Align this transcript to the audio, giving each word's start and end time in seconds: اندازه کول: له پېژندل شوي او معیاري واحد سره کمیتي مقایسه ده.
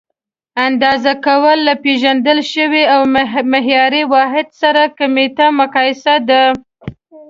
اندازه 0.67 1.13
کول: 1.25 1.57
له 1.67 1.73
پېژندل 1.83 2.39
شوي 2.53 2.83
او 2.93 3.01
معیاري 3.53 4.03
واحد 4.13 4.47
سره 4.61 4.81
کمیتي 4.97 5.47
مقایسه 5.61 6.15
ده. 6.27 6.43